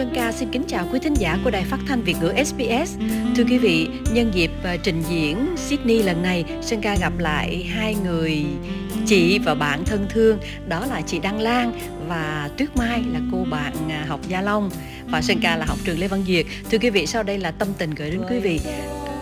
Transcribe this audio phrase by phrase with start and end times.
[0.00, 2.98] Sơn Ca xin kính chào quý thính giả của Đài Phát thanh Việt ngữ SBS.
[3.36, 7.62] Thưa quý vị, nhân dịp ờ, trình diễn Sydney lần này, Sơn Ca gặp lại
[7.62, 8.44] hai người
[9.06, 11.72] chị và bạn thân thương, đó là chị Đăng Lan
[12.08, 14.70] và Tuyết Mai là cô bạn à, học Gia Long
[15.06, 16.46] và Sơn Ca là học trường Lê Văn Duyệt.
[16.70, 18.60] Thưa quý vị, sau đây là tâm tình gửi đến quý vị.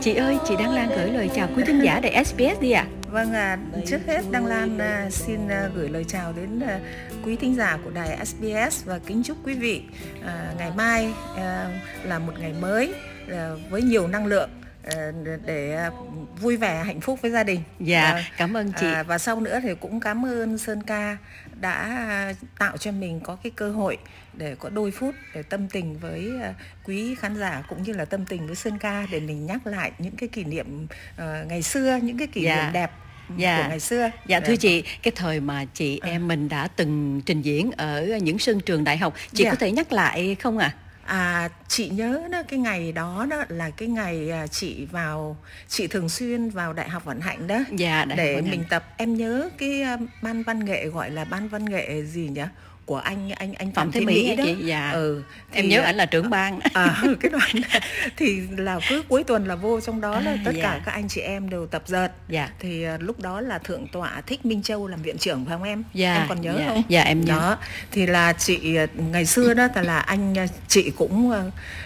[0.01, 2.87] Chị ơi, chị Đăng Lan gửi lời chào quý thính giả Đài SBS đi ạ.
[2.87, 3.11] À.
[3.11, 6.81] Vâng à, trước hết Đăng Lan à, xin à, gửi lời chào đến à,
[7.25, 9.83] quý thính giả của đài SBS và kính chúc quý vị
[10.27, 12.95] à, ngày mai à, là một ngày mới
[13.31, 14.51] à, với nhiều năng lượng
[14.83, 15.13] à,
[15.47, 15.91] để
[16.41, 17.61] vui vẻ hạnh phúc với gia đình.
[17.81, 18.87] Dạ, à, cảm ơn chị.
[18.87, 21.17] À, và sau nữa thì cũng cảm ơn Sơn Ca
[21.61, 23.99] đã tạo cho mình có cái cơ hội
[24.39, 26.33] để có đôi phút để tâm tình với
[26.85, 29.93] quý khán giả cũng như là tâm tình với Sơn Ca để mình nhắc lại
[29.99, 32.63] những cái kỷ niệm uh, ngày xưa, những cái kỷ dạ.
[32.63, 32.91] niệm đẹp
[33.37, 33.63] dạ.
[33.63, 34.11] của ngày xưa.
[34.27, 34.59] Dạ thưa dạ.
[34.61, 36.11] chị, cái thời mà chị à.
[36.11, 39.51] em mình đã từng trình diễn ở những sân trường đại học, chị dạ.
[39.51, 40.75] có thể nhắc lại không ạ?
[40.77, 40.89] À?
[41.09, 45.37] À, chị nhớ đó cái ngày đó đó là cái ngày à, chị vào
[45.69, 49.17] chị thường xuyên vào đại học vận hạnh đó dạ, đại để mình tập em
[49.17, 52.43] nhớ cái à, ban văn nghệ gọi là ban văn nghệ gì nhỉ
[52.89, 54.45] của anh anh anh Phạm Thế Mỹ, Mỹ đó.
[54.47, 54.57] Chị?
[54.65, 54.91] Dạ.
[54.91, 55.23] Ừ.
[55.53, 56.61] Thì, em nhớ ảnh là trưởng ban.
[56.75, 57.81] À, cái đoạn
[58.17, 60.63] thì là cứ cuối tuần là vô trong đó là à, tất dạ.
[60.63, 62.13] cả các anh chị em đều tập dợt.
[62.29, 62.49] Dạ.
[62.59, 65.63] Thì uh, lúc đó là thượng tọa Thích Minh Châu làm viện trưởng phải không
[65.63, 65.85] em?
[65.95, 66.15] Dạ.
[66.15, 66.67] Em còn nhớ dạ.
[66.69, 66.83] không?
[66.89, 67.33] Dạ em nhớ.
[67.33, 67.59] Đó.
[67.93, 70.35] Thì là chị ngày xưa đó là anh
[70.69, 71.33] chị cũng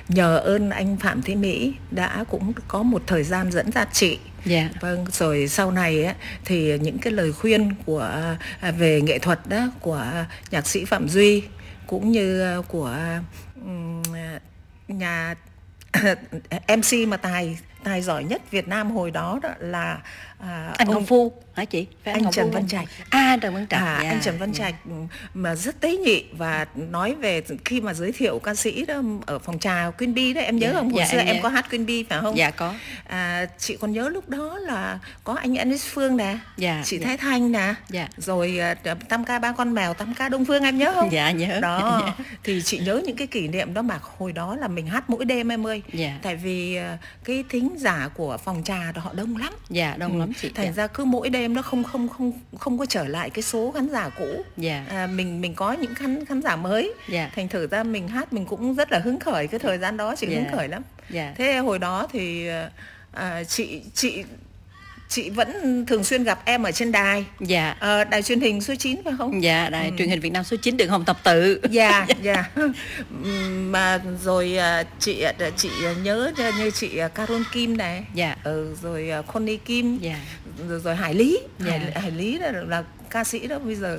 [0.08, 4.18] nhờ ơn anh Phạm Thế Mỹ đã cũng có một thời gian dẫn dắt chị
[4.44, 4.68] Dạ.
[4.80, 9.38] Vâng, rồi sau này á, thì những cái lời khuyên của à, về nghệ thuật
[9.48, 10.06] đó của
[10.50, 11.42] nhạc sĩ Phạm Duy
[11.86, 12.96] cũng như à, của
[14.14, 14.40] à,
[14.88, 15.34] nhà
[16.68, 19.98] MC mà tài tài giỏi nhất Việt Nam hồi đó đó là
[20.48, 23.54] à, anh ông, Ngọc Phu hả chị Phải anh, anh Trần Văn Trạch à Trần
[23.54, 24.12] Văn Trạch à, yeah.
[24.12, 25.10] anh Trần Văn Trạch yeah.
[25.34, 29.38] mà rất tế nhị và nói về khi mà giới thiệu ca sĩ đó ở
[29.38, 30.76] phòng trà Queen Bee đó em nhớ yeah.
[30.76, 32.74] không hồi yeah, xưa em, em có hát Queen Bee phải không dạ có
[33.08, 37.06] à, chị còn nhớ lúc đó là có anh Anis Phương nè yeah, chị yeah.
[37.06, 38.10] Thái Thanh nè yeah.
[38.16, 38.58] rồi
[38.92, 41.60] uh, tam ca ba con mèo tam ca Đông Phương em nhớ không dạ nhớ
[41.60, 42.16] đó yeah.
[42.44, 45.24] thì chị nhớ những cái kỷ niệm đó mà hồi đó là mình hát mỗi
[45.24, 46.22] đêm em ơi yeah.
[46.22, 50.12] tại vì uh, cái thính giả của phòng trà đó họ đông lắm dạ đông
[50.12, 50.18] ừ.
[50.18, 50.72] lắm chị thành dạ.
[50.72, 53.88] ra cứ mỗi đêm nó không không không không có trở lại cái số khán
[53.88, 54.88] giả cũ yeah.
[54.88, 57.30] à, mình mình có những khán khán giả mới yeah.
[57.34, 60.14] thành thử ra mình hát mình cũng rất là hứng khởi cái thời gian đó
[60.16, 60.42] chị yeah.
[60.42, 60.82] hứng khởi lắm
[61.12, 61.36] yeah.
[61.36, 62.48] thế hồi đó thì
[63.12, 64.24] à, chị chị
[65.12, 67.24] chị vẫn thường xuyên gặp em ở trên đài.
[67.40, 67.76] Dạ.
[67.80, 69.42] À, đài truyền hình số 9 phải không?
[69.42, 69.94] Dạ đài ừ.
[69.98, 71.60] truyền hình Việt Nam số 9 đường Hồng Tập Tự.
[71.70, 72.44] Dạ dạ.
[73.50, 74.58] Mà rồi
[74.98, 75.24] chị
[75.56, 75.70] chị
[76.02, 78.04] nhớ như chị Carol Kim này.
[78.14, 78.36] Dạ.
[78.44, 79.98] Ừ, rồi Connie Kim.
[79.98, 80.16] Dạ.
[80.68, 81.38] Rồi, rồi Hải Lý.
[81.58, 81.70] Dạ.
[81.70, 83.98] Hải, Hải Lý là, là ca sĩ đó bây giờ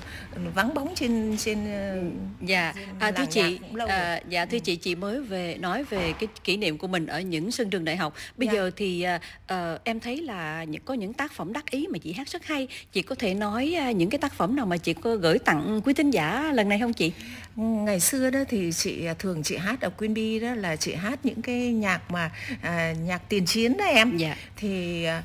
[0.53, 2.01] vắng bóng trên trên ờ,
[2.41, 2.73] dạ.
[2.75, 6.57] trên à, thưa chị à, dạ thưa chị chị mới về nói về cái kỷ
[6.57, 8.13] niệm của mình ở những sân trường đại học.
[8.37, 8.53] Bây dạ.
[8.53, 9.05] giờ thì
[9.53, 12.45] uh, em thấy là những có những tác phẩm đắc ý mà chị hát rất
[12.45, 12.67] hay.
[12.91, 15.81] Chị có thể nói uh, những cái tác phẩm nào mà chị có gửi tặng
[15.85, 17.11] quý thính giả lần này không chị?
[17.55, 21.19] Ngày xưa đó thì chị thường chị hát ở Queen Bee đó là chị hát
[21.23, 22.31] những cái nhạc mà
[22.61, 24.17] à, nhạc tiền chiến đó em.
[24.17, 24.35] Dạ.
[24.57, 25.23] thì à,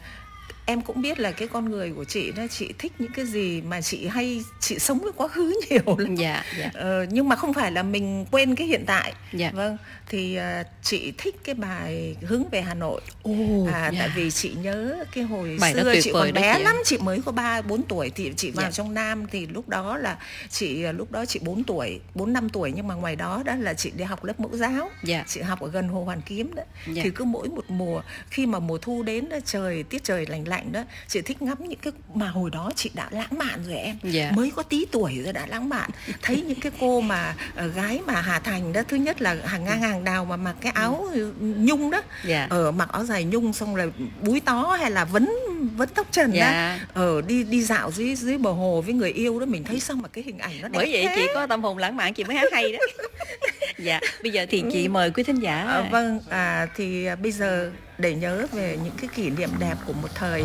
[0.69, 3.61] em cũng biết là cái con người của chị đó chị thích những cái gì
[3.61, 6.71] mà chị hay chị sống với quá khứ nhiều lắm dạ, dạ.
[6.75, 9.51] Ờ, nhưng mà không phải là mình quên cái hiện tại dạ.
[9.55, 9.77] vâng
[10.09, 13.95] thì uh, chị thích cái bài hướng về Hà Nội oh, à, yeah.
[13.99, 17.21] tại vì chị nhớ cái hồi bài xưa chị còn bé chị lắm chị mới
[17.27, 18.75] có ba bốn tuổi thì chị vào yeah.
[18.75, 20.19] trong Nam thì lúc đó là
[20.51, 23.55] chị ờ, lúc đó chị 4 tuổi bốn năm tuổi nhưng mà ngoài đó đó
[23.55, 25.28] là chị đi học lớp mẫu giáo yeah.
[25.28, 26.99] chị học ở gần Hồ Hoàn Kiếm đó yeah.
[27.03, 30.58] thì cứ mỗi một mùa khi mà mùa thu đến trời tiết trời lạnh lạnh
[30.59, 33.77] lạnh đó chị thích ngắm những cái mà hồi đó chị đã lãng mạn rồi
[33.77, 34.15] em yeah.
[34.15, 34.31] Dạ.
[34.37, 35.91] mới có tí tuổi rồi đã lãng mạn
[36.23, 37.34] thấy những cái cô mà
[37.66, 40.57] uh, gái mà Hà Thành đó thứ nhất là hàng ngang hàng đào mà mặc
[40.60, 41.09] cái áo
[41.41, 42.05] nhung đó yeah.
[42.25, 42.47] Dạ.
[42.51, 45.28] ở mặc áo dài nhung xong rồi búi tó hay là vấn
[45.77, 46.47] vấn tóc trần yeah.
[46.47, 46.81] đó dạ.
[46.95, 50.03] ở đi đi dạo dưới dưới bờ hồ với người yêu đó mình thấy xong
[50.03, 51.13] mà cái hình ảnh nó đẹp bởi vậy thế.
[51.16, 52.78] chị có tâm hồn lãng mạn chị mới hát hay đó
[53.78, 57.33] dạ bây giờ thì chị mời quý thính giả à, vâng à, thì à, bây
[57.33, 60.45] giờ để nhớ về những cái kỷ niệm đẹp của một thời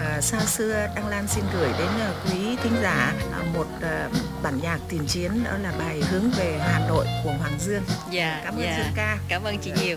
[0.00, 4.08] à, xa xưa Đăng Lan xin gửi đến à, quý thính giả à, một à,
[4.42, 7.82] bản nhạc tiền chiến đó là bài hướng về Hà Nội của Hoàng Dương.
[8.10, 8.40] Dạ.
[8.44, 8.76] Cảm ơn dạ.
[8.76, 9.18] Dương ca.
[9.28, 9.96] Cảm ơn chị nhiều.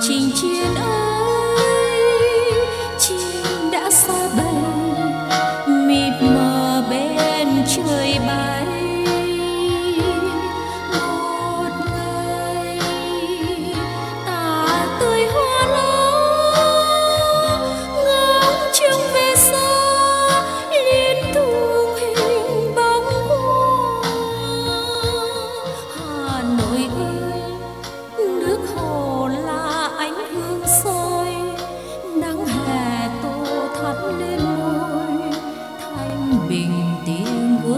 [0.00, 0.87] trình chiến ơi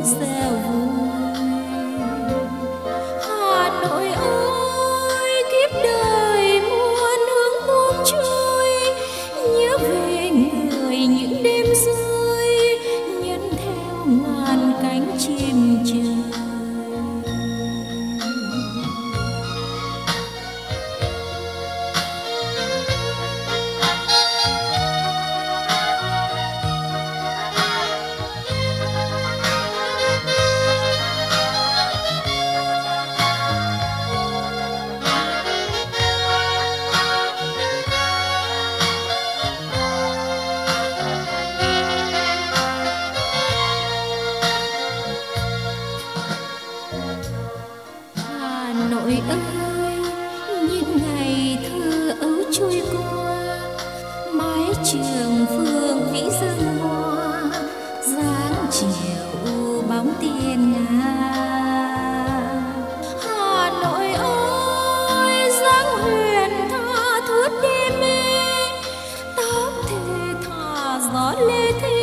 [0.00, 0.39] você.
[71.38, 71.99] lệ thế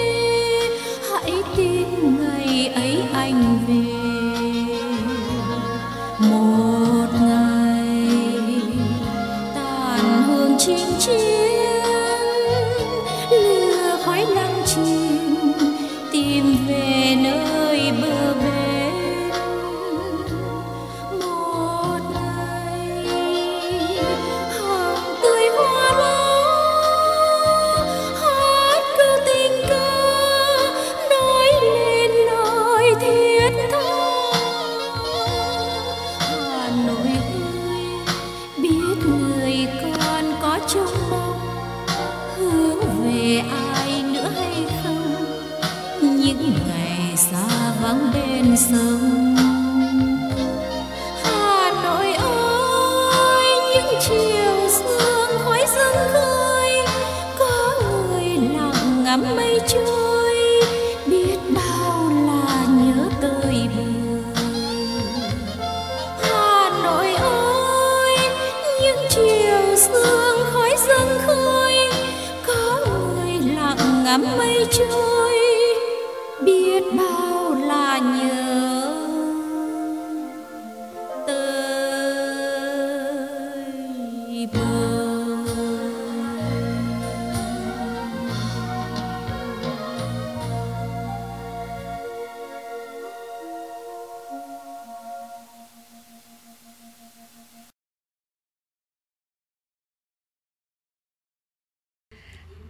[74.07, 75.06] ngắm mây trôi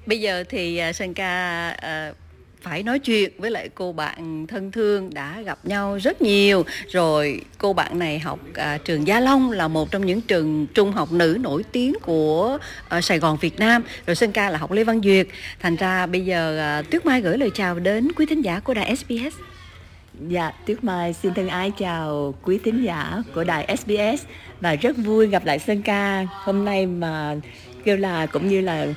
[0.07, 2.11] bây giờ thì à, Sơn ca uh, à,
[2.61, 6.65] phải nói chuyện với lại cô bạn thân thương đã gặp nhau rất nhiều.
[6.87, 10.91] Rồi cô bạn này học à, trường Gia Long là một trong những trường trung
[10.91, 12.57] học nữ nổi tiếng của
[12.89, 13.83] à, Sài Gòn Việt Nam.
[14.05, 15.27] Rồi Sơn Ca là học Lê Văn Duyệt.
[15.59, 18.73] Thành ra bây giờ à, Tuyết Mai gửi lời chào đến quý thính giả của
[18.73, 19.35] đài SBS
[20.27, 24.25] Dạ, Tuyết Mai xin thân ái chào quý thính giả của đài SBS
[24.61, 27.35] và rất vui gặp lại Sơn Ca hôm nay mà
[27.83, 28.87] kêu là cũng như là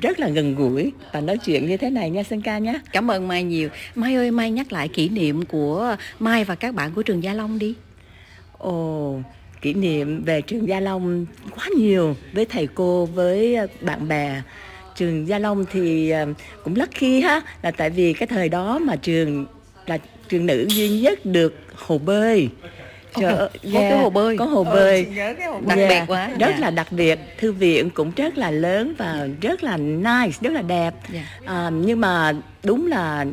[0.00, 2.80] rất là gần gũi và nói chuyện như thế này nha Sơn Ca nhé.
[2.92, 3.68] Cảm ơn Mai nhiều.
[3.94, 7.32] Mai ơi, Mai nhắc lại kỷ niệm của Mai và các bạn của trường Gia
[7.32, 7.74] Long đi.
[8.58, 9.20] Ồ,
[9.60, 14.42] kỷ niệm về trường Gia Long quá nhiều với thầy cô, với ờ, bạn bè.
[14.96, 16.26] Trường Gia Long thì ờ,
[16.64, 19.46] cũng lucky ha, là tại vì cái thời đó mà trường
[19.86, 22.48] là trường nữ duy nhất được hồ bơi
[23.20, 23.74] Trời ơi, yeah.
[23.74, 25.90] có cái hồ bơi có hồ bơi ừ, nhớ cái hồ đặc yeah.
[25.90, 26.60] biệt quá rất yeah.
[26.60, 30.62] Là đặc biệt thư viện cũng rất là lớn và rất là nice rất là
[30.62, 31.26] đẹp yeah.
[31.44, 33.24] À, nhưng mà đúng là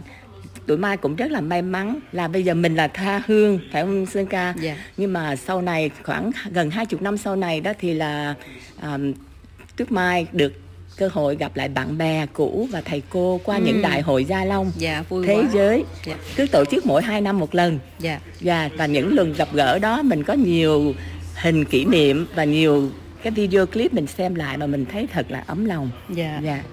[0.66, 3.82] tụi mai cũng rất là may mắn là bây giờ mình là tha hương phải
[3.82, 4.78] không sơn ca yeah.
[4.98, 8.36] Nhưng mà sau này khoảng gần hai chục năm sau này đó thì là
[8.82, 9.14] um,
[9.76, 10.54] tuyết mai được
[11.00, 13.62] cơ hội gặp lại bạn bè cũ và thầy cô qua ừ.
[13.66, 15.50] những đại hội Gia Long dạ, vui thế quá.
[15.54, 16.16] giới dạ.
[16.36, 18.20] cứ tổ chức mỗi 2 năm một lần dạ.
[18.40, 20.94] dạ và những lần gặp gỡ đó mình có nhiều
[21.36, 22.90] hình kỷ niệm và nhiều
[23.24, 26.64] cái video clip mình xem lại mà mình thấy thật là ấm lòng dạ dạ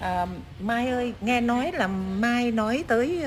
[0.00, 0.26] À,
[0.60, 1.86] Mai ơi, nghe nói là
[2.18, 3.22] Mai nói tới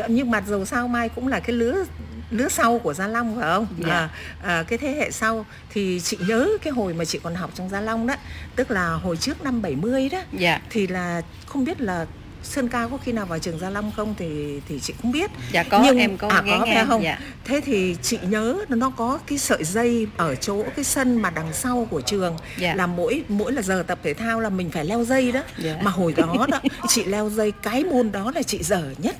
[0.00, 1.84] uh, nhưng mà dù sao Mai cũng là cái lứa
[2.32, 3.66] lứa sau của Gia Long phải không?
[3.78, 3.92] Dạ.
[3.92, 4.08] À,
[4.42, 7.68] à, cái thế hệ sau thì chị nhớ cái hồi mà chị còn học trong
[7.68, 8.14] Gia Long đó,
[8.56, 10.18] tức là hồi trước năm 70 đó.
[10.32, 10.60] Dạ.
[10.70, 12.06] Thì là không biết là
[12.42, 15.30] Sơn Ca có khi nào vào trường Gia Long không thì thì chị không biết.
[15.52, 16.84] Dạ có Nhưng, em có à, nghe có nghe.
[16.88, 17.02] không?
[17.02, 17.18] Dạ.
[17.44, 21.52] Thế thì chị nhớ nó có cái sợi dây ở chỗ cái sân mà đằng
[21.52, 22.74] sau của trường Dạ.
[22.74, 25.40] là mỗi mỗi là giờ tập thể thao là mình phải leo dây đó.
[25.58, 25.76] Dạ.
[25.82, 29.16] Mà hồi đó đó chị leo dây cái môn đó là chị dở nhất.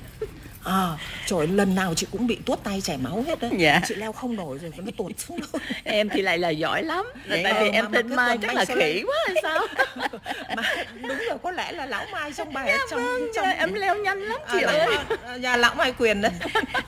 [0.63, 3.51] À, trời lần nào chị cũng bị tuốt tay chảy máu hết đấy.
[3.57, 3.81] Dạ.
[3.87, 5.39] Chị leo không nổi rồi nó tuột xuống
[5.83, 8.65] em thì lại là giỏi lắm là Vậy tại vì em cái mai chắc là
[8.65, 9.59] khỉ quá hay sao
[10.55, 10.63] mà
[11.01, 14.21] đúng rồi có lẽ là lão Mai trong bài trong vâng trong em leo nhanh
[14.21, 16.31] lắm chị à, ơi lão, nhà lão Mai quyền đấy.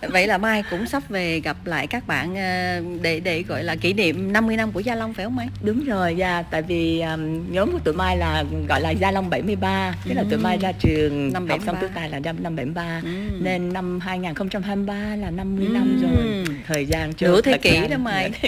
[0.09, 3.75] Vậy là Mai cũng sắp về gặp lại các bạn ờ, để để gọi là
[3.75, 5.47] kỷ niệm 50 năm của Gia Long phải không Mai?
[5.61, 9.29] Đúng rồi, dạ, tại vì um, nhóm của tụi Mai là gọi là Gia Long
[9.29, 11.81] 73 Tức là tụi Mai ra trường Năm học xong 73.
[11.81, 13.09] tứ tài là năm, năm 73 Ừ.
[13.41, 15.73] Nên năm 2023 là 50 Ừ.
[15.73, 17.97] năm rồi Thời gian trôi Nửa thế kỷ đó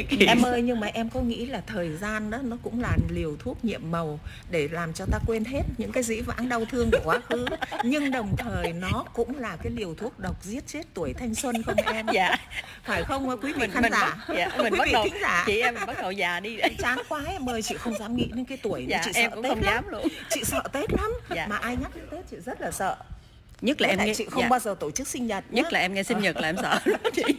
[0.10, 0.26] kỷ.
[0.26, 3.36] em ơi nhưng mà em có nghĩ là thời gian đó nó cũng là liều
[3.40, 4.20] thuốc nhiệm màu
[4.52, 7.46] để làm cho ta quên hết những cái dĩ vãng đau thương của quá khứ
[7.84, 11.64] nhưng đồng thời nó cũng là cái liều thuốc độc giết chết tuổi thanh xuân
[11.64, 12.36] không em Dạ.
[12.84, 15.22] phải không quý vị Mình khán mình giả bắt, dạ, mình quý bắt đầu thính
[15.22, 16.58] giả chị em mình bắt đầu già đi.
[16.80, 19.36] chán quá em ơi chị không dám nghĩ đến cái tuổi Dạ, chị em sợ
[19.36, 19.74] cũng Tết không lắm.
[19.74, 20.08] dám luôn.
[20.30, 21.48] chị sợ Tết lắm Dạ.
[21.48, 22.96] mà ai nhắc đến Tết chị rất là sợ
[23.62, 24.50] Nhất là Với em nghe chị không dạ.
[24.50, 26.80] bao giờ tổ chức sinh nhật nhất là em nghe sinh nhật là em sợ
[27.14, 27.24] chị.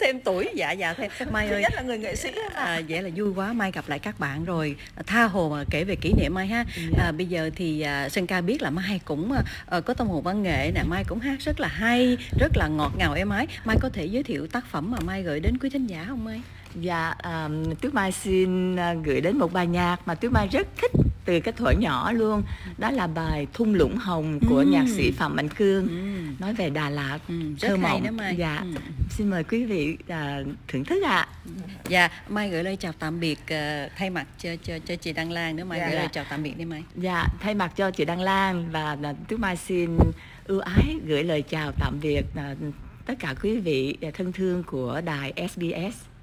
[0.00, 1.10] Thêm tuổi dạ dạ thêm.
[1.30, 1.62] Mai thứ ơi.
[1.62, 2.62] nhất là người nghệ sĩ mà.
[2.62, 3.52] À, vậy là vui quá.
[3.52, 4.76] Mai gặp lại các bạn rồi.
[5.06, 6.64] Tha hồ mà kể về kỷ niệm mai ha.
[6.98, 9.32] À, bây giờ thì à, sơn ca biết là mai cũng
[9.66, 10.82] à, có tâm hồn văn nghệ nè.
[10.88, 13.46] Mai cũng hát rất là hay rất là ngọt ngào êm ái.
[13.64, 16.24] Mai có thể giới thiệu tác phẩm mà mai gửi đến quý thính giả không
[16.24, 16.40] mai?
[16.74, 20.66] Dạ, um, Tuyết Mai xin uh, gửi đến một bài nhạc mà Tuyết Mai rất
[20.76, 20.90] thích
[21.26, 22.42] từ cái thuở nhỏ luôn
[22.78, 24.70] Đó là bài Thung Lũng Hồng của Ừm.
[24.70, 26.34] nhạc sĩ Phạm Mạnh Cương Ừm.
[26.38, 28.16] Nói về Đà Lạt, Ừm, rất thơ mộng.
[28.36, 28.74] Dạ, Ừm.
[29.10, 31.28] xin mời quý vị uh, thưởng thức ạ
[31.88, 35.32] dạ mai gửi lời chào tạm biệt à, thay mặt cho cho cho chị đăng
[35.32, 35.98] lan nữa mai Dạ, gửi dạ.
[36.00, 39.12] lời chào tạm biệt đi mai Dạ, thay mặt cho chị Đăng Lan và à,
[39.28, 39.98] Tuyết Mai xin
[40.44, 42.54] ưu ái gửi lời chào tạm biệt à,
[43.06, 46.15] tất cả quý vị à, thân thương của đài SBS.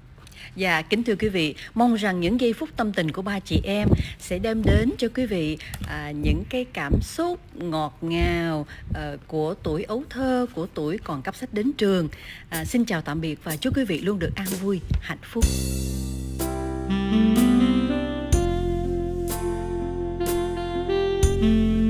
[0.56, 3.60] Dạ, kính thưa quý vị, mong rằng những giây phút tâm tình của ba chị
[3.64, 3.88] em
[4.18, 9.54] sẽ đem đến cho quý vị à, những cái cảm xúc ngọt ngào à, của
[9.62, 12.08] tuổi ấu thơ, của tuổi còn cấp sách đến trường.
[12.50, 15.44] À, xin chào tạm biệt và chúc quý vị luôn được an vui, hạnh phúc.
[21.40, 21.83] gọi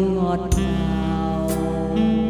[0.00, 2.25] ngọt ngào.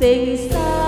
[0.00, 0.79] tem que estar.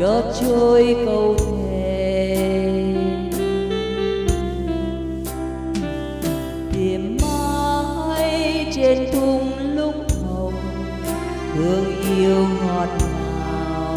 [0.00, 2.36] chót trôi câu thề.
[6.72, 10.54] Tìm mãi trên thung lũng hồng,
[11.54, 11.84] hương
[12.16, 13.96] yêu ngọt ngào.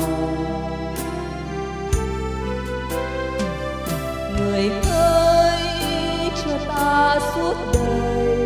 [4.37, 5.61] Người ơi
[6.45, 8.37] cho ta suốt đời,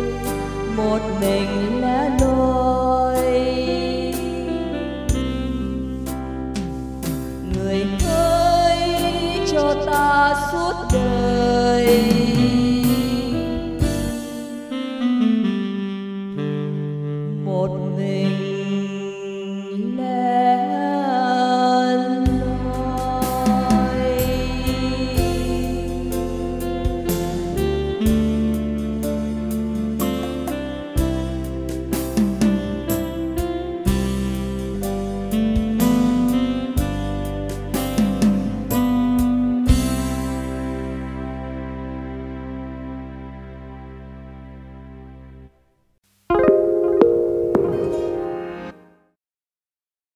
[0.76, 2.10] một mình lẻ